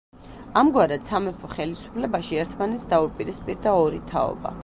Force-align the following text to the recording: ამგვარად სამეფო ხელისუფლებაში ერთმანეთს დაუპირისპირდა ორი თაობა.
ამგვარად 0.61 1.03
სამეფო 1.09 1.49
ხელისუფლებაში 1.51 2.41
ერთმანეთს 2.45 2.89
დაუპირისპირდა 2.97 3.77
ორი 3.85 4.03
თაობა. 4.15 4.59